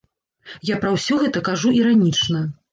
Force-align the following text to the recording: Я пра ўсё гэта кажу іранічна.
Я 0.69 0.77
пра 0.85 0.93
ўсё 0.95 1.19
гэта 1.25 1.45
кажу 1.53 1.77
іранічна. 1.83 2.45